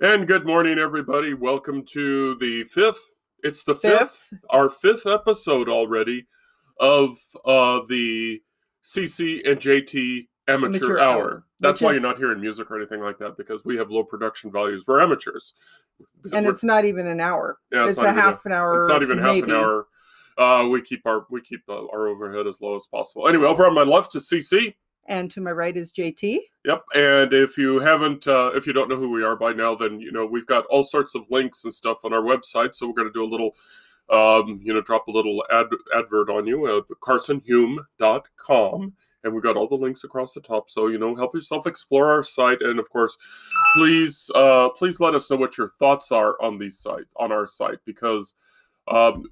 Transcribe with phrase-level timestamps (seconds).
[0.00, 1.34] And good morning, everybody.
[1.34, 3.10] Welcome to the fifth.
[3.42, 4.40] It's the fifth, Fifth.
[4.50, 6.26] our fifth episode already
[6.80, 8.40] of uh, the
[8.84, 11.00] CC and JT Amateur, Amateur Hour.
[11.00, 13.90] Hour, That's why is- you're not hearing music or anything like that because we have
[13.90, 14.84] low production values.
[14.86, 15.54] We're amateurs.
[16.32, 17.58] and We're- it's not even an hour.
[17.72, 18.78] Yeah, it's it's, a even a- half an hour.
[18.78, 19.86] it's not even half an hour.
[20.36, 23.26] Uh, we keep our we keep uh, our overhead as low as possible.
[23.26, 24.74] Anyway, over on my left is CC.
[25.08, 26.38] And to my right is JT.
[26.66, 26.84] Yep.
[26.94, 29.98] And if you haven't, uh, if you don't know who we are by now, then
[30.00, 32.74] you know we've got all sorts of links and stuff on our website.
[32.74, 33.56] So we're going to do a little,
[34.10, 38.92] um, you know, drop a little ad advert on you at carsonhume.com.
[39.24, 40.68] And we've got all the links across the top.
[40.68, 43.16] So you know, help yourself explore our site, and of course,
[43.74, 47.46] please, uh, please let us know what your thoughts are on these sites on our
[47.46, 48.34] site because,
[48.88, 49.24] um,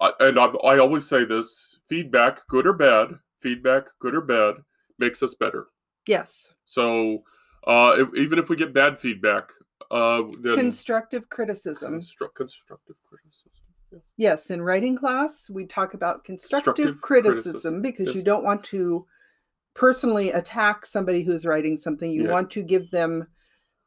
[0.00, 4.56] I, and I've, I always say this: feedback, good or bad, feedback, good or bad,
[4.98, 5.66] makes us better.
[6.06, 6.54] Yes.
[6.64, 7.22] So
[7.66, 9.50] uh, if, even if we get bad feedback,
[9.90, 12.00] uh, Constructive criticism.
[12.00, 13.50] constru- constructive criticism.
[13.92, 14.12] Yes.
[14.16, 14.50] Yes.
[14.50, 19.06] In writing class, we talk about constructive, Constructive criticism, criticism, because you don't want to
[19.74, 22.10] personally attack somebody who's writing something.
[22.10, 22.32] You Yeah.
[22.32, 23.26] want to give them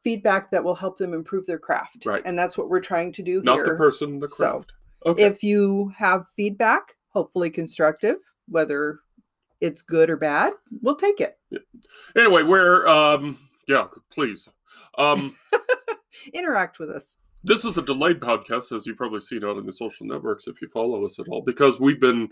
[0.04, 2.06] feedback that will help them improve their craft.
[2.06, 2.22] Right.
[2.26, 3.66] And that's what we're trying to do Not here.
[3.66, 4.74] the person, the So, craft.
[5.06, 5.24] okay.
[5.24, 8.18] If you have feedback, hopefully constructive,
[8.48, 9.00] whether
[9.62, 11.38] it's good or bad, we'll take it.
[12.16, 14.48] anyway, we're um, yeah, please.
[14.98, 15.36] Um,
[16.34, 17.18] Interact with us.
[17.44, 20.62] this is a delayed podcast, as you've probably seen out in the social networks if
[20.62, 22.30] you follow us at all, because we've been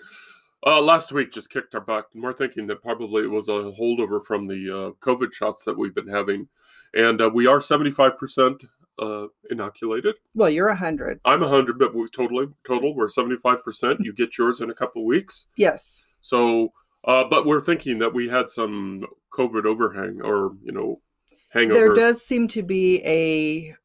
[0.66, 3.72] uh, last week just kicked our butt, and we're thinking that probably it was a
[3.80, 6.48] holdover from the uh, COVID shots that we've been having,
[6.96, 8.64] and uh, we are seventy five percent
[8.98, 10.18] uh, inoculated.
[10.34, 11.20] Well, you're a hundred.
[11.24, 12.96] I'm a hundred, but we totally total.
[12.96, 14.00] We're seventy five percent.
[14.02, 15.46] You get yours in a couple of weeks.
[15.56, 16.06] Yes.
[16.22, 16.74] So,
[17.06, 21.02] uh, but we're thinking that we had some COVID overhang, or you know,
[21.50, 21.80] hangover.
[21.80, 23.76] There does seem to be a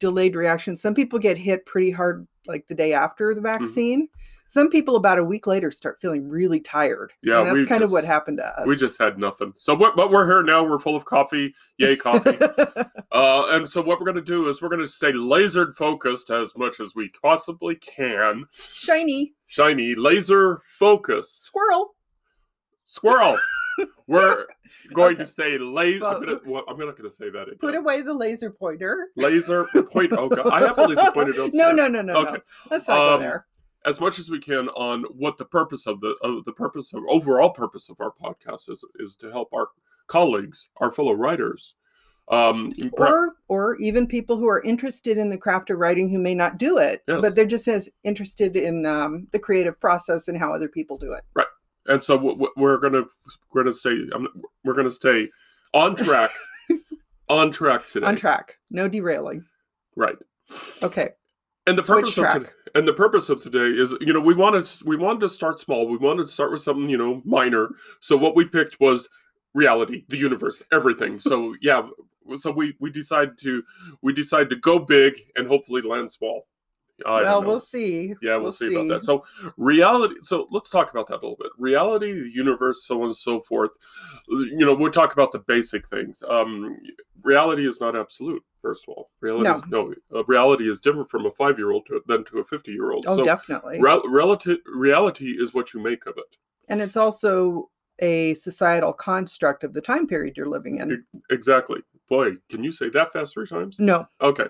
[0.00, 0.76] delayed reaction.
[0.76, 3.42] Some people get hit pretty hard like the day after Mm-hmm.
[3.42, 4.08] the vaccine.
[4.48, 7.12] Some people about a week later start feeling really tired.
[7.20, 8.64] Yeah, and that's kind of what happened to us.
[8.68, 9.52] We just had nothing.
[9.56, 9.96] So, what?
[9.96, 10.62] But we're here now.
[10.62, 11.52] We're full of coffee.
[11.78, 12.38] Yay, coffee!
[13.10, 16.30] uh, and so, what we're going to do is we're going to stay lasered focused
[16.30, 18.44] as much as we possibly can.
[18.52, 21.44] Shiny Shiny, laser focused.
[21.44, 21.95] squirrel.
[22.86, 23.36] Squirrel.
[24.06, 24.46] We're
[24.94, 25.30] going to Okay.
[25.30, 26.04] stay laser.
[26.06, 27.58] I'm, Well, gonna, well, I'm not going to say that again.
[27.60, 29.08] Put away the laser pointer.
[29.16, 30.12] laser point.
[30.12, 31.32] Oh God, I have a laser pointer.
[31.32, 31.54] downstairs.
[31.54, 32.32] No, no, no, no, Okay.
[32.34, 32.38] no.
[32.70, 33.46] Let's not Um, go there.
[33.84, 37.02] as much as we can on what the purpose of the of the purpose of
[37.08, 39.68] overall purpose of our podcast is is to help our
[40.06, 41.74] colleagues, our fellow writers.
[42.28, 46.18] Um, pra- Or, or even people who are interested in the craft of writing who
[46.18, 47.20] may not do it, Yes.
[47.20, 51.12] but they're just as interested in um, the creative process and how other people do
[51.12, 51.22] it.
[51.88, 53.04] And so we're gonna
[53.52, 53.96] we're gonna stay
[54.64, 55.28] we're gonna stay
[55.74, 56.30] on track
[57.28, 58.06] on track today.
[58.06, 59.44] On track, no derailing.
[59.94, 60.16] right?
[60.82, 61.10] Okay.
[61.66, 64.34] And the Switch purpose of today, and the purpose of today is, you know, we
[64.34, 65.88] wanted we wanted to start small.
[65.88, 67.70] We wanted to start with something, you know, minor.
[68.00, 69.08] So what we picked was
[69.54, 71.18] reality, the universe, everything.
[71.18, 71.82] So yeah,
[72.36, 73.64] so we we decided to
[74.00, 76.46] we decided to go big and hopefully land small.
[77.04, 78.14] I well, we'll see.
[78.22, 79.04] Yeah, we'll, see, about that.
[79.04, 79.24] So
[79.58, 80.14] reality.
[80.22, 81.50] So let's talk about that a little bit.
[81.58, 83.70] Reality, the universe, so on and so forth.
[84.28, 86.22] You know, we'll talk about the basic things.
[86.28, 86.78] Um,
[87.22, 88.42] reality is not absolute.
[88.62, 89.94] First of all, reality is no.
[90.14, 93.04] Uh, reality is different from a five-year-old to, than to a fifty-year-old.
[93.06, 93.78] Oh, so definitely.
[93.80, 96.36] rel- relative reality is what you make of it.
[96.68, 97.70] and it's also
[98.00, 101.04] a societal construct of the time period you're living in.
[101.30, 101.80] Exactly.
[102.08, 103.78] Boy, can you say that fast three times?
[103.78, 104.06] No.
[104.20, 104.46] Okay.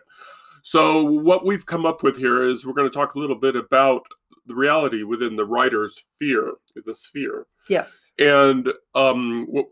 [0.67, 3.55] So what we've come up with here is we're going to talk a little bit
[3.55, 4.05] about
[4.47, 6.55] the reality within the writer's sphere,
[6.85, 7.47] the sphere.
[7.71, 8.13] Yes.
[8.19, 9.67] and um, what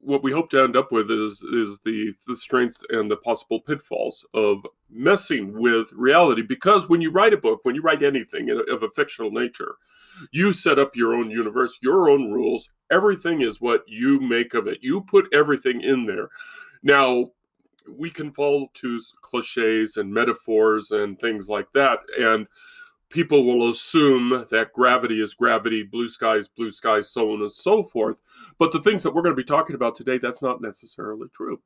[0.00, 3.60] what we hope to end up with is is the the strengths and the possible
[3.60, 6.42] pitfalls of messing with reality.
[6.42, 9.76] Because when you write a book, when you write anything of a fictional nature,
[10.32, 12.68] you set up your own universe, your own rules.
[12.90, 14.78] Everything is what you make of it.
[14.82, 16.28] You put everything in there.
[16.82, 17.30] Now.
[17.88, 22.46] We can fall to cliches and metaphors and things like that, and
[23.10, 27.82] people will assume that gravity is gravity, blue skies, blue skies, so on and so
[27.82, 28.20] forth.
[28.58, 31.60] But the things that we're going to be talking about today, that's not necessarily true.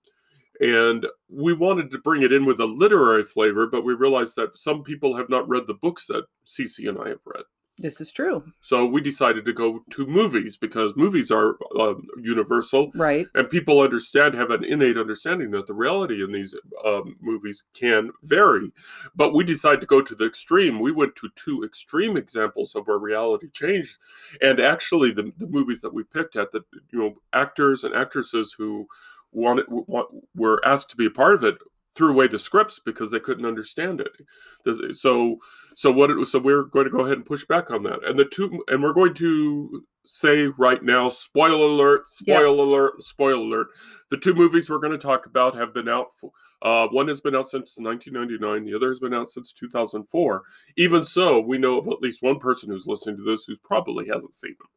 [0.61, 4.57] And we wanted to bring it in with a literary flavor, but we realized that
[4.57, 7.43] some people have not read the books that Cece and I have read.
[7.79, 8.45] This is true.
[8.61, 13.27] So we decided to go to movies because movies are um, universal Right.
[13.35, 16.55] and people understand have an innate understanding that the reality in these
[16.85, 18.71] um, movies can vary
[19.17, 22.87] but we decided to go to the extreme we went to two extreme examples of
[22.87, 23.99] where reality changed
[24.41, 26.63] and actually the, the movies that we picked at the
[26.93, 28.87] you know actors and actresses who
[29.33, 31.57] wanted want, were asked to be a part of it
[31.95, 34.97] threw away the scripts because they couldn't understand it.
[34.97, 35.39] So
[35.77, 38.05] so what it, so we're going to go ahead and push back on that.
[38.05, 42.59] And the two and we're going to say right now spoiler alert, spoiler Yes.
[42.59, 43.67] alert, spoiler alert.
[44.11, 46.31] The two movies we're going to talk about have been out for,
[46.63, 50.43] uh, one has been out since 1999, the other has been out since 2004.
[50.77, 54.07] Even so, we know of at least one person who's listening to this who probably
[54.07, 54.69] hasn't seen them.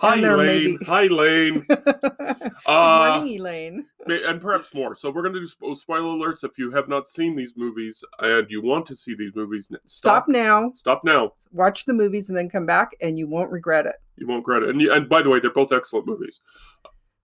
[0.00, 0.78] Hi, And there may Lane.
[0.86, 1.08] Hi.
[1.08, 1.66] Good
[2.66, 3.86] Uh, morning, Elaine.
[4.06, 4.94] And perhaps more.
[4.94, 6.44] So we're going to do spo- spoiler alerts.
[6.44, 9.80] If you have not seen these movies and you want to see these movies, Stop
[9.86, 10.28] stop.
[10.28, 11.32] now, Stop now.
[11.52, 13.96] watch the movies, and then come back, and you won't regret it.
[14.16, 14.70] You won't regret it.
[14.70, 16.40] And, you, and by the way, they're both excellent movies.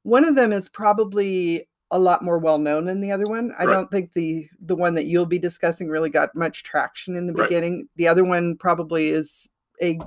[0.02, 3.52] One of them is probably a lot more well known than the other one.
[3.58, 3.72] I Right.
[3.72, 7.32] don't think the the one that you'll be discussing really got much traction in the
[7.34, 7.48] Right.
[7.48, 7.88] beginning.
[7.96, 9.50] The other one probably is
[9.82, 9.98] a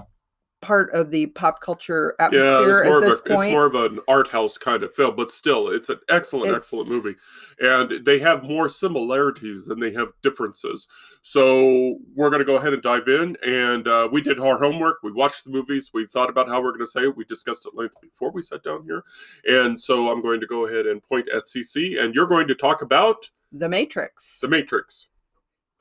[0.67, 3.75] part of the pop culture atmosphere it's more, at of this a, it's more of
[3.75, 7.15] an art house kind of film, but still, it's an excellent, excellent movie.
[7.61, 10.85] And they have more similarities than they have differences.
[11.21, 13.37] So we're going to go ahead and dive in.
[13.45, 14.97] And uh, we did our homework.
[15.03, 15.91] We watched the movies.
[15.93, 17.15] We thought about how we're going to say it.
[17.15, 19.05] We discussed it length before we sat down here.
[19.45, 22.55] And so I'm going to go ahead and point at CC, and you're going to
[22.55, 24.39] talk about the Matrix.
[24.39, 25.07] The Matrix.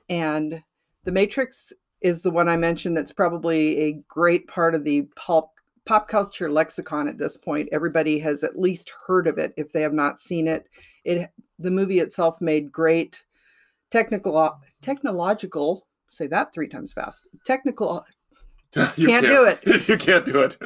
[0.09, 0.62] and
[1.03, 1.73] the Matrix
[2.06, 5.50] is the one I mentioned that's probably a great part of the pulp
[5.85, 7.69] pop culture lexicon at this point.
[7.73, 10.69] Everybody has at least heard of it if they have not seen it.
[11.05, 13.25] It the movie itself made great
[13.91, 17.26] technical technological say that three times fast.
[17.44, 18.05] Technical
[18.97, 19.88] You Can't do it.
[19.88, 20.58] you can't do it.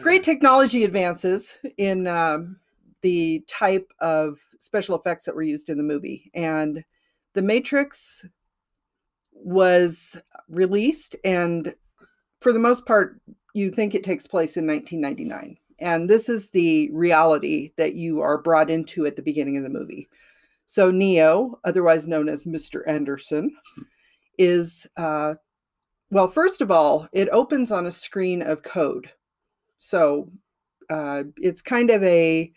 [0.00, 2.58] great technology advances in um,
[3.02, 6.30] the type of special effects that were used in the movie.
[6.34, 6.84] And
[7.34, 8.24] The Matrix
[9.44, 11.74] was released, and
[12.40, 13.20] for the most part,
[13.54, 15.56] you think it takes place in 1999.
[15.78, 19.70] And this is the reality that you are brought into at the beginning of the
[19.70, 20.08] movie.
[20.64, 22.82] So, Neo, otherwise known as Mr.
[22.88, 23.54] Anderson,
[24.38, 25.34] is uh,
[26.10, 29.12] well, first of all, it opens on a screen of code.
[29.78, 30.30] So
[30.88, 32.52] uh, it's kind of a,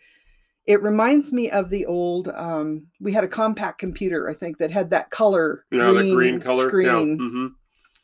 [0.66, 4.70] it reminds me of the old, um, we had a Compaq computer, I think, that
[4.70, 6.68] had that color Yeah, the green color.
[6.68, 7.10] screen.
[7.18, 7.28] Yeah.
[7.28, 7.46] hmm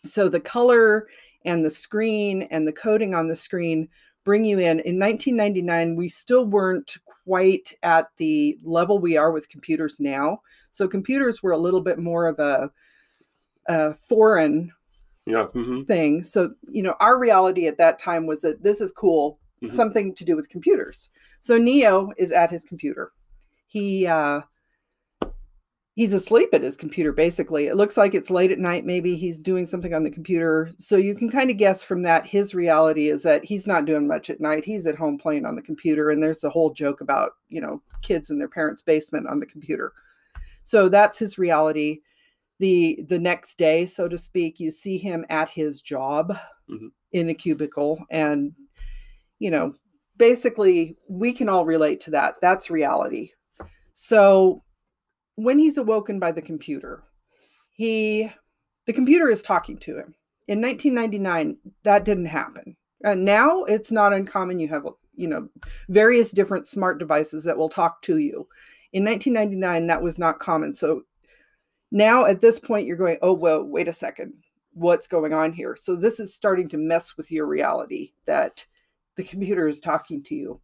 [0.04, 1.08] So the color
[1.44, 3.88] and the screen and the coding on the screen
[4.24, 4.80] bring you in.
[4.80, 10.40] In 1999, we still weren't quite at the level we are with computers now.
[10.70, 12.70] So computers were a little bit more of a,
[13.68, 14.72] a foreign
[15.26, 15.46] Yeah.
[15.46, 16.22] hmm thing.
[16.22, 19.70] So, you know, our reality at that time was that this is cool, Mhm.
[19.70, 21.08] something to do with computers.
[21.40, 23.12] So Neo is at his computer.
[23.66, 24.42] He uh
[25.94, 27.66] he's asleep at his computer basically.
[27.68, 30.70] It looks like it's late at night maybe he's doing something on the computer.
[30.76, 34.06] So you can kind of guess from that his reality is that he's not doing
[34.06, 34.64] much at night.
[34.64, 37.80] He's at home playing on the computer and there's a whole joke about, you know,
[38.02, 39.92] kids in their parents' basement on the computer.
[40.64, 42.00] So that's his reality
[42.58, 46.34] the the next day so to speak you see him at his job
[46.70, 46.90] Mhm.
[47.12, 48.54] in a cubicle and
[49.38, 49.74] you know
[50.16, 52.36] basically we can all relate to that.
[52.40, 53.30] That's reality.
[53.92, 54.62] So
[55.36, 57.02] when he's awoken by the computer
[57.76, 58.30] he
[58.86, 60.14] the computer is talking to him.
[60.48, 62.76] In 1999 that didn't happen.
[63.04, 64.58] And now it's not uncommon.
[64.58, 65.48] You have you know
[65.88, 68.48] various different smart devices that will talk to you.
[68.92, 70.72] In 1999 that was not common.
[70.72, 71.02] So
[71.90, 74.32] now at this point you're going oh well wait a second.
[74.72, 75.76] What's going on here?
[75.76, 78.66] So this is starting to mess with your reality that
[79.16, 80.60] the computer is talking to you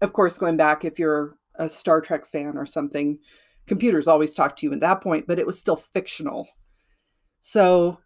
[0.00, 3.18] of course going back if you're a star trek fan or something
[3.66, 6.48] computers always talk to you at that point but it was still fictional
[7.40, 7.98] so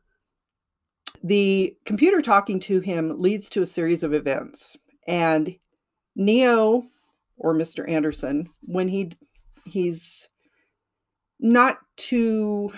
[1.22, 5.56] the computer talking to him leads to a series of events and
[6.16, 6.82] neo
[7.36, 9.12] or mr anderson when he
[9.64, 10.28] he's
[11.40, 12.72] not too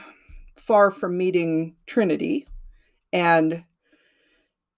[0.56, 2.46] far from meeting Trinity.
[3.12, 3.64] And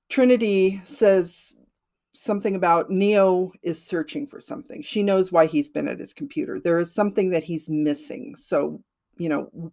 [0.09, 1.57] Trinity says
[2.19, 4.83] something about Neo is searching for something.
[4.83, 6.59] She knows why he's been at his computer.
[6.59, 8.35] There is something that he's missing.
[8.35, 8.83] So,
[9.19, 9.73] you know,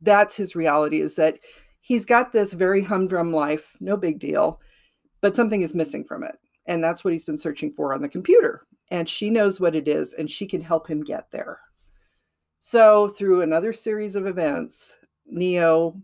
[0.00, 1.38] that's his reality is that
[1.82, 4.58] he's got this very humdrum life, no big deal,
[5.20, 6.36] but something is missing from it.
[6.64, 8.66] And that's what he's been searching for on the computer.
[8.90, 11.60] And she knows what it is and she can help him get there.
[12.58, 14.96] So, through another series of events,
[15.26, 16.00] Neo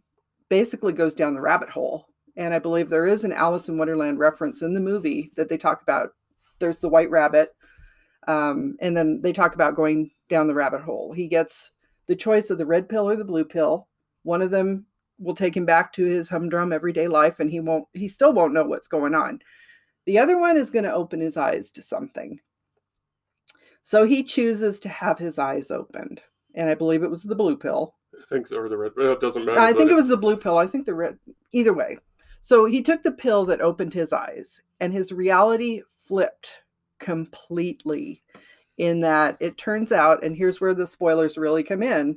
[0.50, 2.07] basically goes down the rabbit hole.
[2.38, 5.59] And I believe there is an Alice in Wonderland reference in the movie that they
[5.59, 6.11] talk about.
[6.61, 7.54] There's the white rabbit.
[8.28, 11.12] Um, and then they talk about going down the rabbit hole.
[11.12, 11.73] He gets
[12.07, 13.88] the choice of the red pill or the blue pill.
[14.23, 14.87] One of them
[15.18, 18.54] will take him back to his humdrum everyday life and he won't, he still won't
[18.54, 19.40] know what's going on.
[20.07, 22.38] The other one is going to open his eyes to something.
[23.83, 26.23] So he chooses to have his eyes opened
[26.54, 27.95] and I believe it was the blue pill.
[28.14, 28.92] I think so, or the red.
[28.97, 29.61] It doesn't matter.
[29.61, 30.59] I think it was the blue pill.
[30.59, 31.18] I think the red.
[31.52, 31.99] Either way.
[32.40, 36.62] So he took the pill that opened his eyes, and his reality flipped
[36.99, 38.23] completely.
[38.76, 42.16] In that it turns out, and here's where the spoilers really come in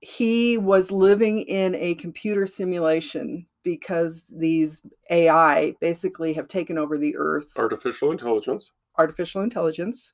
[0.00, 7.16] he was living in a computer simulation because these AI basically have taken over the
[7.16, 8.70] earth, artificial intelligence.
[8.98, 10.12] artificial intelligence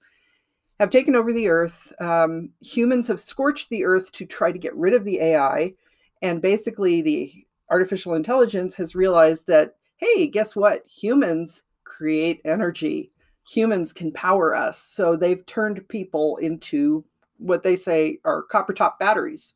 [0.81, 1.93] have taken over the earth.
[2.01, 5.75] Um, humans have scorched the earth to try to get rid of the AI.
[6.23, 7.33] And basically, the
[7.73, 10.85] artificial intelligence has realized that, hey, guess what?
[10.87, 13.11] Humans create energy,
[13.49, 14.79] humans can power us.
[14.79, 17.05] So they've turned people into
[17.39, 19.55] what they say are copper top batteries,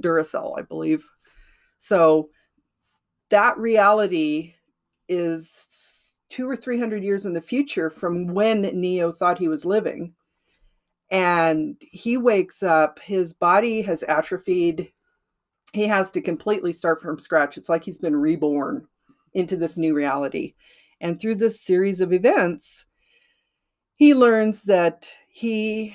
[0.00, 1.06] Duracell, I believe.
[1.76, 2.30] So
[3.28, 4.54] that reality
[5.08, 5.68] is
[6.30, 10.14] two or three hundred years in the future from when Neo thought he was living.
[11.10, 14.90] And he wakes up, his body has atrophied.
[15.76, 17.58] He has to completely start from scratch.
[17.58, 18.88] It's like he's been reborn
[19.34, 20.54] into this new reality.
[21.02, 22.86] And through this series of events,
[23.94, 25.94] he learns that he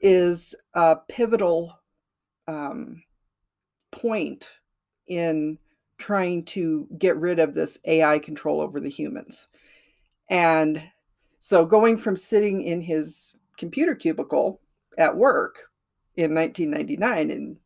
[0.00, 1.78] is a pivotal
[2.48, 3.04] um,
[3.92, 4.50] point
[5.06, 5.56] in
[5.98, 9.46] trying to get rid of this AI control over the humans.
[10.28, 10.82] And
[11.38, 14.60] so going from sitting in his computer cubicle
[14.98, 15.70] at work
[16.16, 17.56] in 1999 and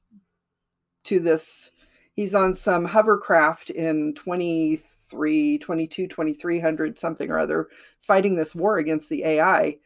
[1.07, 1.71] to this
[2.15, 9.09] he's on some hovercraft in 23 22 2300 something or other fighting this war against
[9.09, 9.77] the AI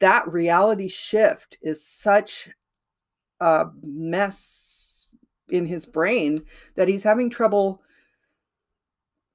[0.00, 2.48] that reality shift is such
[3.40, 5.08] a mess
[5.48, 6.42] in his brain
[6.74, 7.82] that he's having trouble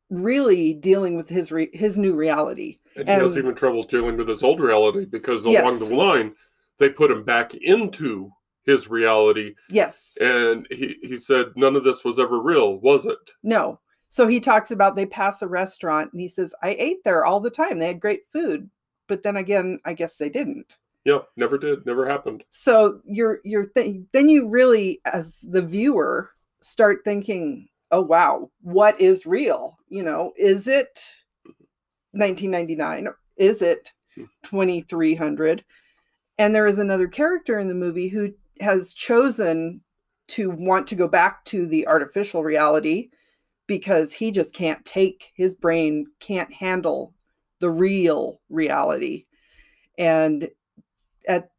[0.09, 2.77] really dealing with his re- his new reality.
[2.95, 5.87] And he has even trouble dealing with his old reality because along Yes.
[5.87, 6.35] the line,
[6.77, 8.31] they put him back into
[8.65, 9.55] his reality.
[9.69, 10.17] Yes.
[10.21, 13.31] And he, he said, none of this was ever real, was it?
[13.43, 13.79] No.
[14.07, 17.39] So he talks about they pass a restaurant and he says, I ate there all
[17.39, 17.79] the time.
[17.79, 18.69] They had great food.
[19.07, 20.77] But then again, I guess they didn't.
[21.05, 22.45] Yeah, never did, never happened.
[22.49, 26.29] So you're you're th- then you really as the viewer
[26.61, 29.77] start thinking, oh wow, what is real?
[29.89, 30.99] You know, is it
[32.11, 33.09] 1999?
[33.35, 34.23] Is it hmm.
[34.43, 35.65] 2300?
[36.37, 39.81] And there is another character in the movie who has chosen
[40.27, 43.09] to want to go back to the artificial reality
[43.67, 47.13] because he just can't take his brain can't handle
[47.59, 49.23] the real reality.
[49.97, 50.49] And
[51.27, 51.49] at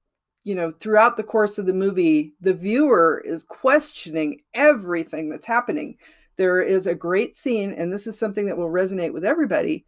[0.45, 5.97] you know throughout the course of the movie the viewer is questioning everything that's happening.
[6.37, 9.87] There is a great scene and this is something that will resonate with everybody.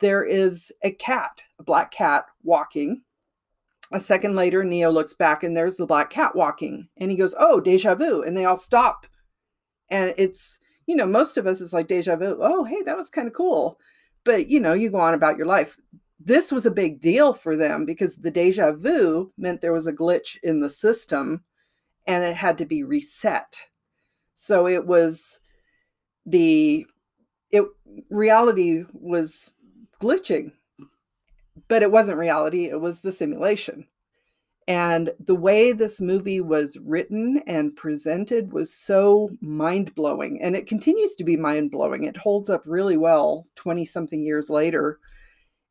[0.00, 3.02] There is a cat a black cat walking
[3.92, 7.34] a second later neo looks back and there's the black cat walking and he goes
[7.38, 9.06] oh deja vu and they all stop.
[9.90, 13.10] And it's you know most of us is like deja vu oh hey that was
[13.10, 13.78] kind of cool.
[14.24, 15.76] But you know you go on about your life.
[16.18, 19.92] This was a big deal for them because the deja vu meant there was a
[19.92, 21.44] glitch in the system
[22.06, 23.62] and it had to be reset.
[24.34, 25.40] So it was
[26.26, 26.86] the
[27.50, 27.64] it
[28.10, 29.52] reality was
[30.00, 30.52] glitching
[31.68, 33.86] but it wasn't reality it was the simulation
[34.68, 40.40] and the way this movie was written and presented was so mind blowing.
[40.40, 42.04] And it continues to be mind blowing.
[42.04, 45.00] It holds up really well 20 something years later.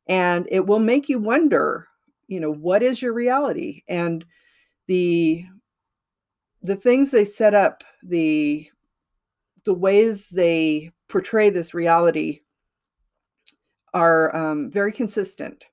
[0.08, 1.86] And it will make you wonder,
[2.26, 3.82] you know, what is your reality?
[3.88, 4.24] And
[4.86, 5.44] the
[6.64, 8.68] the things they set up, the
[9.64, 12.40] the ways they portray this reality
[13.94, 15.66] are um, very consistent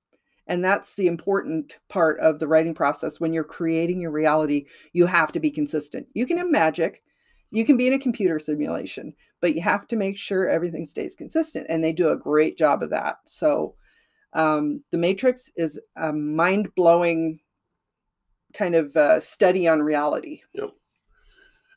[0.49, 3.19] and that's the important part of the writing process.
[3.19, 6.07] When you're creating your reality, you have to be consistent.
[6.15, 7.03] You can have magic,
[7.51, 11.15] you can be in a computer simulation, but you have to make sure everything stays
[11.15, 11.67] consistent.
[11.69, 13.17] And they do a great job of that.
[13.25, 13.75] So,
[14.33, 17.39] um, The Matrix is a mind blowing
[18.53, 20.41] kind of uh, study on reality.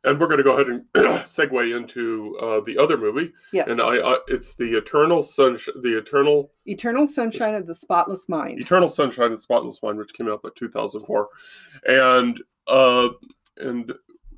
[0.04, 3.68] And we're going to go ahead and segue into uh, the other movie, Yes.
[3.68, 8.60] and I, I it's the Eternal Sunshine, the Eternal Eternal Sunshine of the Spotless Mind.
[8.60, 11.28] Eternal Sunshine of the Spotless Mind, which came out in 2004,
[11.88, 13.10] and uh,
[13.58, 13.92] and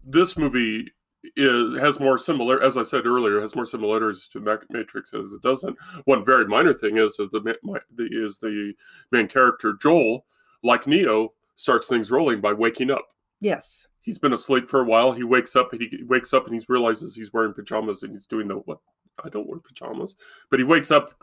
[0.04, 0.92] this movie
[1.36, 5.40] is has more similar, as I said earlier, has more similarities to Matrix as it
[5.40, 5.78] doesn't.
[6.04, 8.74] One very minor thing is that the, my, the is the
[9.12, 10.26] main character Joel,
[10.62, 13.06] like Neo, starts things rolling by waking up.
[13.40, 13.86] Yes.
[14.04, 15.12] He's been asleep for a while.
[15.12, 18.26] He wakes up and he wakes up and he realizes he's wearing pajamas and he's
[18.26, 18.78] doing the what
[19.24, 20.16] I don't wear pajamas,
[20.50, 21.14] but he wakes up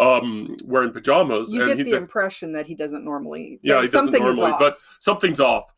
[0.00, 1.52] um, wearing pajamas.
[1.52, 3.60] You and get he, the then- impression that he doesn't normally.
[3.62, 5.72] yeah, that he doesn't normally, but something's off.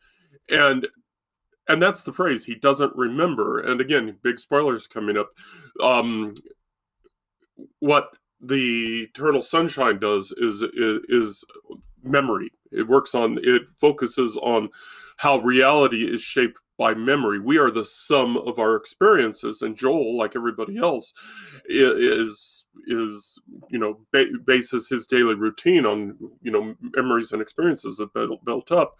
[0.49, 0.87] And
[1.67, 3.59] and that's the phrase he doesn't remember.
[3.59, 5.29] And again, big spoilers coming up.
[5.81, 6.33] Um,
[7.79, 8.09] what
[8.41, 11.45] the Eternal Sunshine does is, is is
[12.03, 12.51] memory.
[12.71, 14.69] It works on it focuses on
[15.19, 17.39] how reality is shaped by memory.
[17.39, 21.11] We are the sum of our experiences, and Joel, like everybody else,
[21.65, 23.37] is is
[23.69, 28.45] you know ba- bases his daily routine on you know memories and experiences that built,
[28.45, 28.95] built up.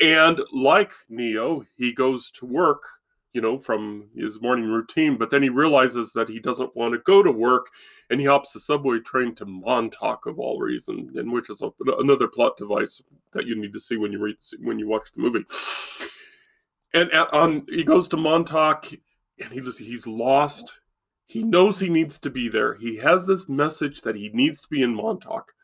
[0.00, 2.82] And like Neo, he goes to work
[3.32, 6.98] you know, from his morning routine, but then he realizes that he doesn't want to
[6.98, 7.68] go to work
[8.10, 11.70] and he hops the subway train to Montauk of all reasons, and which is a,
[11.98, 13.00] another plot device
[13.32, 15.44] that you need to see when you read when you watch the movie.
[16.92, 20.80] And uh, on he goes to Montauk and he he's lost.
[21.24, 22.74] He knows he needs to be there.
[22.74, 25.54] He has this message that he needs to be in Montauk.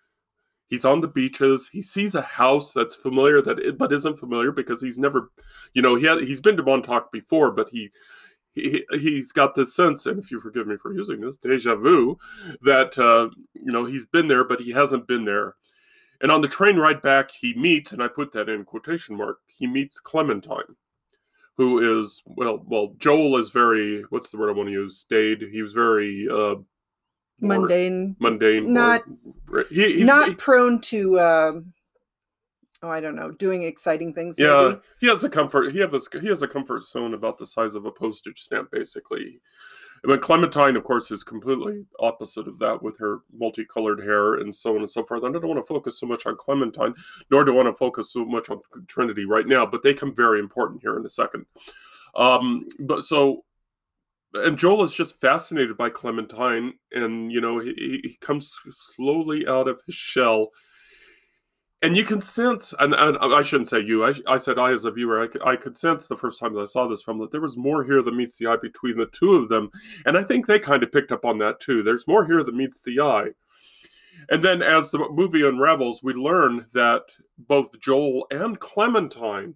[0.68, 1.68] He's on the beaches.
[1.72, 5.30] He sees a house that's familiar that but isn't familiar because he's never,
[5.72, 7.90] you know, he had, he's been to Montauk before, but he
[8.54, 12.18] he he's got this sense, and if you forgive me for using this deja vu,
[12.62, 15.54] that uh, you know he's been there, but he hasn't been there.
[16.20, 19.38] And on the train ride back, he meets, and I put that in quotation mark.
[19.46, 20.74] He meets Clementine,
[21.56, 24.98] who is well, well, Joel is very what's the word I want to use?
[24.98, 25.42] Staid.
[25.42, 26.56] He was very uh,
[27.40, 28.16] mundane.
[28.18, 29.02] mundane not
[29.70, 31.72] he, not he, prone to um
[32.82, 34.80] oh i don't know doing exciting things yeah maybe.
[35.00, 37.74] he has a comfort he has a, he has a comfort zone about the size
[37.74, 39.40] of a postage stamp basically.
[40.04, 44.76] But clementine of course is completely opposite of that with her multicolored hair and so
[44.76, 45.24] on and so forth.
[45.24, 46.94] And i don't want to focus so much on clementine
[47.32, 50.14] nor do i want to focus so much on trinity right now but they come
[50.14, 51.46] very important here in a second.
[52.14, 53.44] Um but so
[54.34, 59.68] and Joel is just fascinated by Clementine, and you know he, he comes slowly out
[59.68, 60.50] of his shell,
[61.82, 62.74] and you can sense.
[62.78, 64.04] And, and I shouldn't say you.
[64.04, 65.22] I, I said I as a viewer.
[65.22, 67.56] I, I could sense the first time that I saw this film that there was
[67.56, 69.70] more here than meets the eye between the two of them,
[70.06, 71.82] and I think they kind of picked up on that too.
[71.82, 73.30] There's more here than meets the eye.
[74.30, 77.02] And then, as the movie unravels, we learn that
[77.38, 79.54] both Joel and Clementine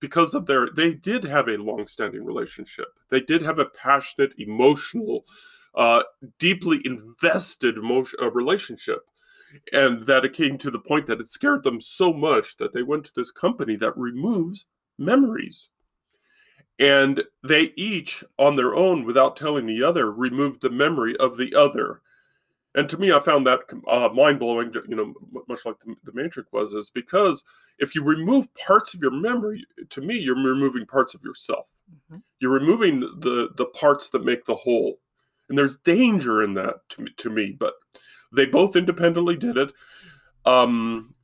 [0.00, 2.88] because of their they did have a long-standing relationship.
[3.10, 5.24] They did have a passionate emotional
[5.74, 6.02] uh,
[6.38, 9.00] deeply invested emotion, uh, relationship.
[9.72, 12.82] And that it came to the point that it scared them so much that they
[12.82, 14.66] went to this company that removes
[14.98, 15.68] memories.
[16.78, 21.54] And they each on their own without telling the other removed the memory of the
[21.54, 22.02] other
[22.76, 25.12] and to me i found that uh, mind-blowing you know
[25.48, 27.42] much like the, the matrix was is because
[27.78, 31.70] if you remove parts of your memory to me you're removing parts of yourself.
[31.90, 32.18] Mm-hmm.
[32.40, 34.98] you're removing the the parts that make the whole.
[35.48, 37.74] And there's danger in that to me, to me but
[38.32, 39.72] they both independently did it.
[40.44, 41.14] Um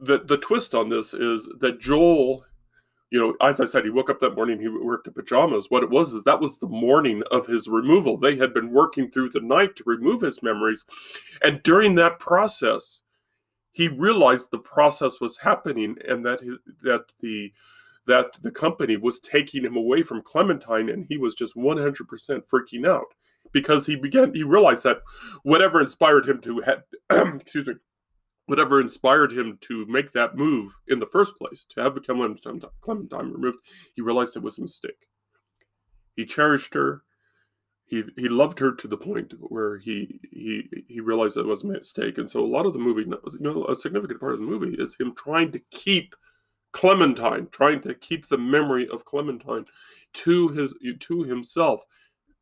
[0.00, 2.44] the the twist on this is that joel
[3.12, 5.66] you know, as I said, he woke up that morning, he worked in pajamas.
[5.68, 8.16] What it was is that was the morning of his removal.
[8.16, 10.86] They had been working through the night to remove his memories.
[11.42, 13.02] And during that process,
[13.70, 17.52] he realized the process was happening and that his, that the
[18.06, 22.02] that the company was taking him away from Clementine and he was just 100%
[22.52, 23.04] freaking out
[23.52, 25.02] because he began he realized that
[25.42, 26.82] whatever inspired him to have
[27.40, 27.74] excuse me
[28.46, 33.30] whatever inspired him to make that move in the first place, to have Clementine, Clementine
[33.30, 33.58] removed,
[33.94, 35.08] he realized it was a mistake.
[36.16, 37.02] He cherished her.
[37.84, 41.66] He, he loved her to the point where he he he realized it was a
[41.66, 44.46] mistake, and so a lot of the movie, you know, a significant part of the
[44.46, 46.14] movie is him trying to keep
[46.72, 49.66] Clementine, trying to keep the memory of Clementine
[50.14, 51.84] to his to himself,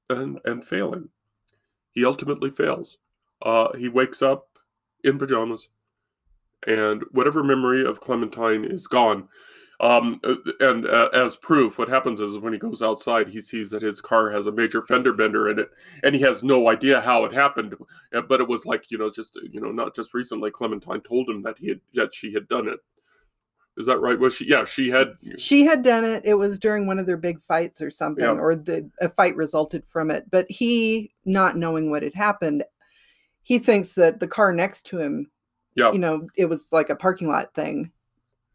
[0.09, 1.09] and and failing.
[1.91, 2.99] He ultimately fails.
[3.43, 4.59] Uh, he wakes up
[5.03, 5.69] in pajamas
[6.67, 9.29] and whatever memory of Clementine is gone.
[9.81, 13.71] Um, uh, and uh, as proof, what happens is when he goes outside, he sees
[13.71, 15.71] that his car has a major fender bender in it,
[16.05, 17.75] and he has no idea how it happened.
[18.15, 20.51] Uh, but it was like you know, just you know, not just recently.
[20.51, 22.79] Clementine told him that he had that she had done it.
[23.79, 24.19] Is that right?
[24.19, 24.47] Was she?
[24.47, 25.15] Yeah, she had.
[25.39, 26.27] She had done it.
[26.27, 28.33] It was during one of their big fights or something, yeah.
[28.33, 30.31] or the a fight resulted from it.
[30.31, 32.65] But he, not knowing what had happened,
[33.43, 35.31] he thinks that the car next to him
[35.81, 35.93] yeah.
[35.93, 37.91] You know, it was like a parking lot thing.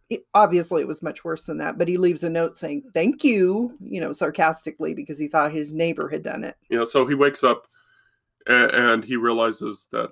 [0.09, 3.23] It, obviously, it was much worse than that, but he leaves a note saying, Thank
[3.23, 6.55] you, you know, sarcastically because he thought his neighbor had done it.
[6.69, 7.65] You know, so he wakes up
[8.45, 10.11] and, and he realizes that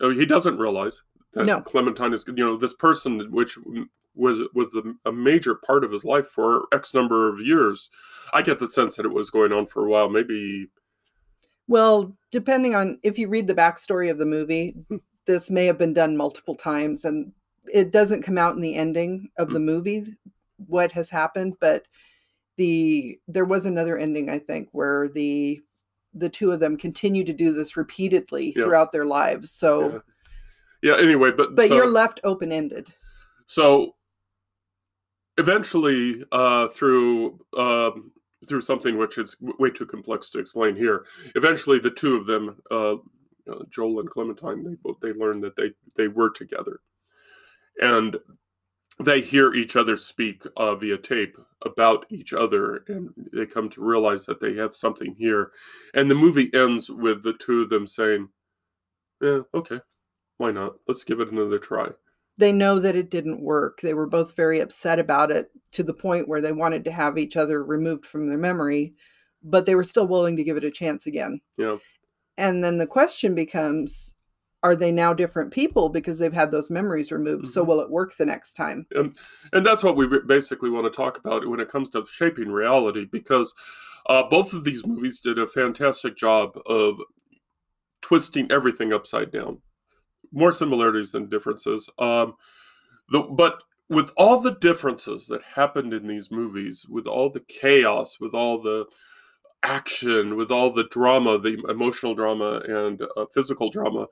[0.00, 1.60] oh, he doesn't realize that no.
[1.60, 3.58] Clementine is, you know, this person, which
[4.14, 7.90] was was the, a major part of his life for X number of years.
[8.32, 10.68] I get the sense that it was going on for a while, maybe.
[11.66, 15.78] Well, depending on if you read the backstory of the movie, hmm this may have
[15.78, 17.32] been done multiple times and
[17.72, 19.64] it doesn't come out in the ending of the mm.
[19.64, 20.04] movie
[20.66, 21.86] what has happened but
[22.56, 25.60] the there was another ending i think where the
[26.14, 28.64] the two of them continue to do this repeatedly Yeah.
[28.64, 30.02] throughout their lives so
[30.82, 30.96] Yeah.
[30.96, 32.92] yeah anyway but but so, you're left open ended
[33.46, 33.94] so
[35.38, 38.12] eventually uh through um
[38.48, 41.06] through something which is way too complex to explain here
[41.36, 42.96] eventually the two of them uh
[43.50, 46.80] uh, joel and clementine they both they learn that they they were together.
[47.80, 48.18] And
[48.98, 53.82] they hear each other speak uh, via tape about each other and they come to
[53.82, 55.52] realize that they have something here.
[55.94, 58.28] And the movie ends with the two of them saying
[59.20, 59.80] yeah okay
[60.38, 60.74] why not?
[60.88, 61.90] Let's give it another try.
[62.38, 63.80] They know that it didn't work.
[63.80, 67.18] They were both very upset about it to the point where they wanted to have
[67.18, 68.94] each other removed from their memory
[69.42, 71.40] but they were still willing to give it a chance again.
[71.56, 71.76] Yeah.
[72.36, 74.14] And then the question becomes
[74.64, 77.48] are they now different people because they've had those memories removed?
[77.48, 77.66] So Mhm.
[77.66, 78.86] will it work the next time?
[78.94, 79.16] And
[79.52, 83.04] and that's what we basically want to talk about when it comes to shaping reality
[83.04, 83.54] because
[84.06, 87.00] uh, both of these movies did a fantastic job of
[88.02, 89.60] twisting everything upside down.
[90.32, 92.36] More similarities than differences um,
[93.08, 98.18] the, but with all the differences that happened in these movies with all the chaos
[98.20, 98.86] with all the
[99.62, 104.06] action with all the drama the emotional drama and uh, physical drama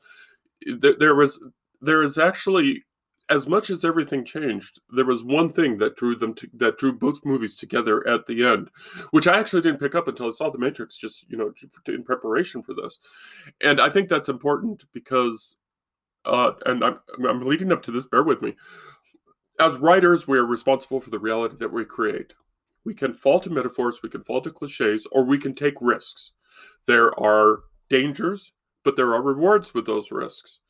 [0.67, 1.41] there, was
[1.81, 2.85] there is actually
[3.31, 6.93] as much as everything changed, there was one thing that drew them to, that drew
[6.93, 8.69] both movies together at the end,
[9.13, 11.53] which I actually didn't pick up until I saw The Matrix, just you know,
[11.87, 12.99] in preparation for this,
[13.63, 15.57] and I think that's important because,
[16.25, 18.05] uh, and I'm I'm leading up to this.
[18.05, 18.57] Bear with me.
[19.61, 22.35] As writers, we are responsible for the reality that we create.
[22.85, 26.33] We can fall to metaphors, we can fall to cliches, or we can take risks.
[26.87, 28.53] There are dangers,
[28.85, 30.61] but there are rewards with those risks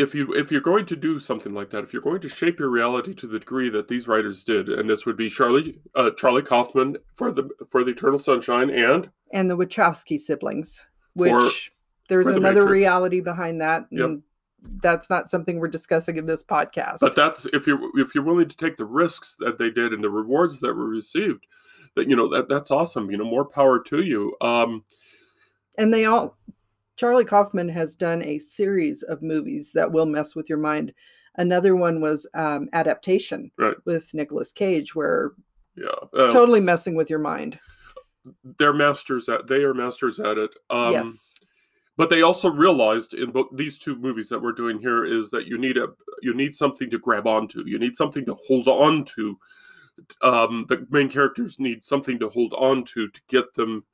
[0.00, 2.58] if you if you're going to do something like that, if you're going to shape
[2.58, 6.10] your reality to the degree that these writers did, and this would be Charlie uh,
[6.16, 11.72] Charlie Kaufman for the for the Eternal Sunshine and and the wachowski siblings For- which
[12.08, 14.04] there's for The another reality behind that Yep.
[14.04, 14.22] and
[14.82, 18.48] that's not something we're discussing in this podcast but that's if you're if you're willing
[18.48, 21.46] to take the risks that they did and the rewards that were received,
[21.96, 23.10] that you know that that's awesome.
[23.10, 24.36] You know, more power to you.
[24.40, 24.84] Um,
[25.78, 26.36] and they all
[26.96, 30.92] charlie kaufman has done a series of movies that will mess with your mind
[31.36, 33.76] another one was um, adaptation Right.
[33.86, 35.32] with Nicolas cage where
[35.76, 37.58] yeah, uh, totally messing with your mind
[38.58, 40.50] they're masters at they are masters at it.
[40.68, 41.34] Um, yes
[42.00, 45.46] but they also realized in both these two movies that we're doing here is that
[45.46, 45.88] you need a
[46.22, 47.62] you need something to grab onto.
[47.66, 49.38] You need something to hold on to.
[50.22, 53.84] Um the main characters need something to hold on to to get them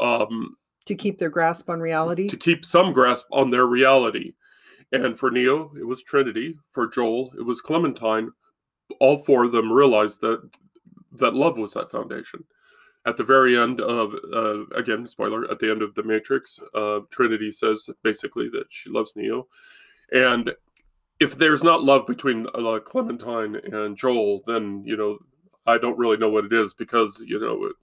[0.00, 2.26] um to keep their grasp on reality?
[2.26, 4.32] to keep some grasp on their reality.
[4.92, 6.56] And for neo it was trinity.
[6.70, 8.32] For joel it was clementine.
[8.98, 10.40] All four of them realized that
[11.18, 12.44] that love was that foundation
[13.04, 17.00] at the very end of uh, again spoiler at the end of the matrix uh,
[17.10, 19.46] trinity says basically that she loves neo
[20.12, 20.52] and
[21.20, 25.18] if there's not love between uh, clementine and joel then you know
[25.66, 27.76] i don't really know what it is because you know it-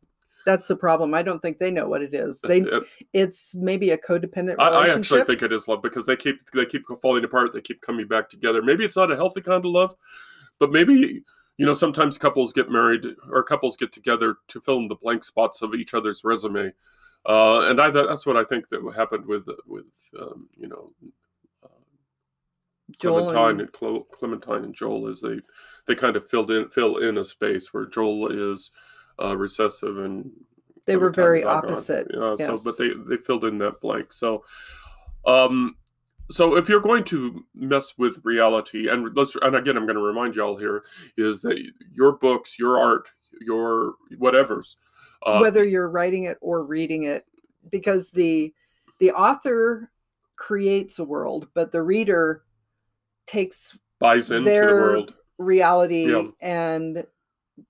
[0.45, 3.89] that's the problem i don't think they know what it is they it- it's maybe
[3.91, 6.83] a codependent I, I relationship actually think it is love because they keep they keep
[7.01, 7.51] falling apart.
[7.53, 8.61] They keep coming back together.
[8.61, 9.95] Maybe it's not a healthy kind of love,
[10.59, 11.23] but maybe
[11.59, 15.25] you know sometimes couples get married or couples get together to fill in the blank
[15.25, 16.71] spots of each other's resume.
[17.25, 19.85] Uh, and I that's what I think that happened with with
[20.17, 20.93] um, you know
[21.61, 21.67] uh,
[22.97, 25.41] Joel Clementine and- Clementine and Joel is they
[25.85, 28.71] they kind of filled in fill in a space where Joel is
[29.21, 30.31] uh, recessive and
[30.85, 34.13] they were very opposite Yeah, so but they they filled in that blank.
[34.13, 34.45] So,
[35.25, 35.75] um,
[36.31, 40.01] so if you're going to mess with reality, and let's and again, I'm going to
[40.01, 40.83] remind y'all here
[41.17, 41.59] is that
[41.91, 43.11] your books, your art,
[43.41, 44.77] your whatever's,
[45.25, 47.25] uh, whether you're writing it or reading it
[47.71, 48.53] because the
[48.99, 49.91] the author
[50.35, 52.43] creates a world but the reader
[53.27, 55.13] takes buys into the world.
[55.37, 56.27] reality Yeah.
[56.41, 57.03] and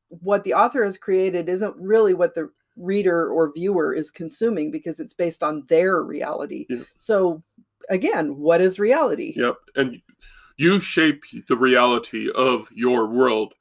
[0.09, 4.99] what the author has created isn't really what the reader or viewer is consuming because
[4.99, 6.83] it's based on their reality Yeah.
[6.95, 7.43] so
[7.89, 10.01] again what is reality Yep, and
[10.59, 13.53] you shape the reality of your world.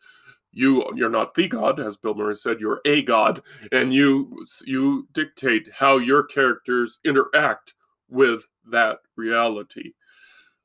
[0.52, 2.58] You you're not the god, as Bill Murray said.
[2.58, 4.36] You're a god, and you
[4.66, 7.74] you dictate how your characters interact
[8.08, 9.92] with that reality.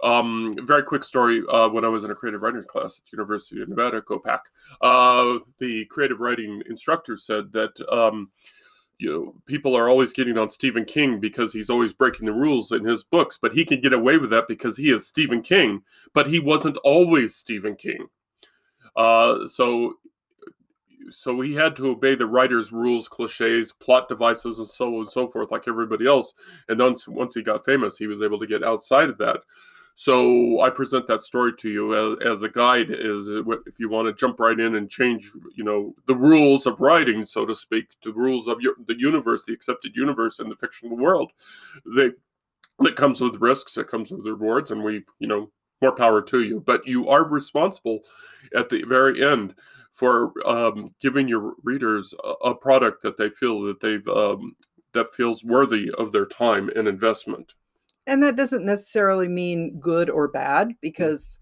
[0.02, 1.44] Um, very quick story.
[1.48, 4.40] Uh, when I was in a creative writing class at the University of Nevada, COPAC,
[4.82, 8.32] uh, the creative writing instructor said that um,
[9.00, 12.72] you know people are always getting on Stephen King because he's always breaking the rules
[12.72, 15.84] in his books, but he can get away with that because he is Stephen King.
[16.14, 18.08] But he wasn't always Stephen King.
[18.96, 19.96] Uh, so
[21.10, 25.10] so he had to obey the writer's rules, cliches, plot devices, and so on and
[25.10, 26.34] so forth, like everybody else.
[26.70, 29.42] And once once he got famous, he was able to get outside of that.
[29.96, 32.88] So I present that story to you as, as a guide.
[32.90, 36.82] Is if you want to jump right in and change, you know, the rules of
[36.82, 40.50] writing, so to speak, to the rules of your, the universe, the accepted universe in
[40.50, 41.32] the fictional world,
[41.86, 42.12] they
[42.80, 45.52] that comes with risks, it comes with rewards, and we, you know,
[45.82, 46.60] more power to you.
[46.60, 48.00] But you are responsible
[48.56, 49.54] at the very end
[49.92, 54.56] for um, giving your readers a, a, product that they feel that they've um,
[54.94, 57.54] that feels worthy of their time and investment.
[58.06, 60.76] And that doesn't necessarily mean good or bad mm.
[60.82, 61.40] because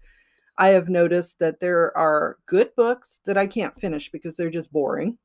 [0.58, 4.72] I have noticed that there are good books that I can't finish because they're just
[4.72, 5.18] boring.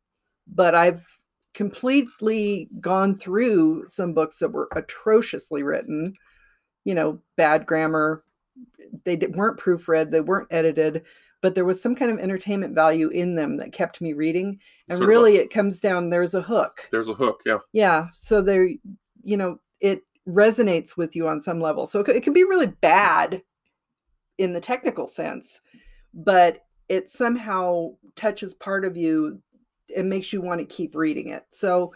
[0.47, 1.05] But I've
[1.53, 6.13] completely gone through some books that were atrociously written,
[6.85, 8.23] you know, bad grammar.
[9.03, 11.03] They weren't proofread, they weren't edited,
[11.41, 14.59] but there was some kind of entertainment value in them that kept me reading.
[14.87, 16.87] And sort really, it comes down there's a hook.
[16.91, 17.57] There's a hook, yeah.
[17.73, 18.05] Yeah.
[18.13, 18.69] So there,
[19.23, 21.85] you know, it resonates with you on some level.
[21.85, 23.41] So it, it can be really bad
[24.37, 25.61] in the technical sense,
[26.13, 29.41] but it somehow touches part of you
[29.89, 31.45] it makes you want to keep reading it.
[31.49, 31.93] So,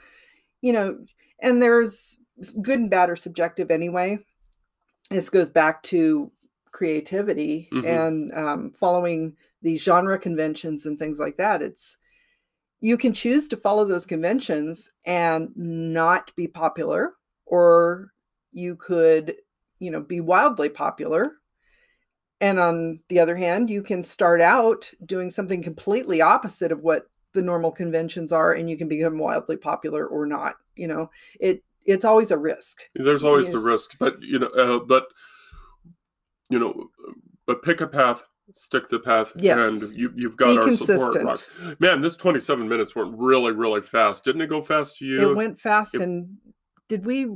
[0.61, 0.97] you know,
[1.41, 2.17] and there's
[2.61, 4.19] good and bad or subjective anyway.
[5.09, 6.31] This goes back to
[6.71, 7.85] creativity mm-hmm.
[7.85, 11.61] and um, following the genre conventions and things like that.
[11.61, 11.97] It's
[12.79, 17.13] you can choose to follow those conventions and not be popular,
[17.45, 18.11] or
[18.51, 19.35] you could,
[19.79, 21.33] you know, be wildly popular.
[22.39, 27.05] And on the other hand, you can start out doing something completely opposite of what
[27.33, 31.09] the normal conventions are and you can become wildly popular or not you know
[31.39, 35.07] it it's always a risk there's always the risk but you know uh, but
[36.49, 36.89] you know
[37.45, 39.83] but pick a path stick the path yes.
[39.83, 41.13] and you, you've got Be our consistent.
[41.13, 41.79] support Rock.
[41.79, 45.35] man this 27 minutes went really really fast didn't it go fast to you it
[45.35, 46.37] went fast it, and
[46.89, 47.29] did we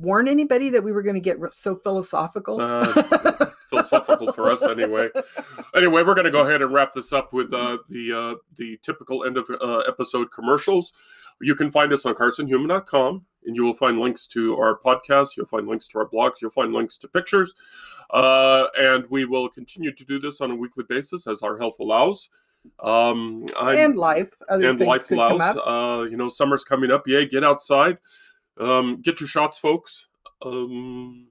[0.00, 2.86] warn anybody that we were going to get so philosophical uh,
[3.68, 5.08] philosophical for us anyway.
[5.74, 8.78] Anyway, we're going to go ahead and wrap this up with uh, the uh, the
[8.82, 10.92] typical end of uh, episode commercials.
[11.40, 15.36] You can find us on carsonhuman.com, and you will find links to our podcast.
[15.36, 16.40] You'll find links to our blogs.
[16.42, 17.54] You'll find links to pictures,
[18.10, 21.78] uh, and we will continue to do this on a weekly basis as our health
[21.80, 22.28] allows.
[22.80, 25.56] Um, and life, other and life allows.
[25.56, 27.06] Uh, you know, summer's coming up.
[27.06, 27.98] Yay, get outside.
[28.60, 30.06] Um, get your shots, folks.
[30.42, 31.28] Um,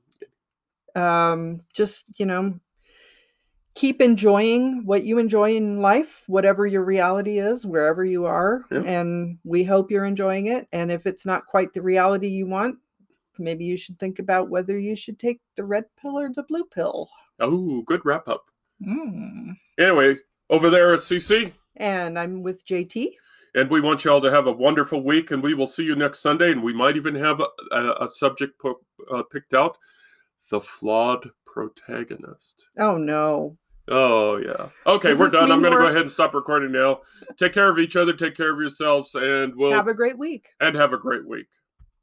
[0.96, 2.60] um, just you know
[3.76, 8.82] keep enjoying what you enjoy in life whatever your reality is wherever you are yeah.
[8.82, 12.78] and we hope you're enjoying it and if it's not quite the reality you want
[13.38, 16.66] maybe you should think about whether you should take the red pill or the blue
[16.66, 17.08] pill
[17.40, 18.46] oh good wrap up
[18.86, 19.56] mm.
[19.78, 20.16] anyway
[20.50, 23.14] over there is cc and i'm with jt
[23.56, 25.96] and we want you all to have a wonderful week and we will see you
[25.96, 28.82] next sunday and we might even have a, a, a subject po-
[29.12, 29.78] uh, picked out
[30.50, 32.68] the flawed protagonist.
[32.78, 33.58] Oh no.
[33.88, 34.70] Oh yeah.
[34.86, 35.52] Okay, Does we're done.
[35.52, 37.02] I'm going to go ahead and stop recording now.
[37.38, 38.14] Take care of each other.
[38.14, 40.50] Take care of yourselves, and we'll have a great week.
[40.60, 41.48] And have a great week.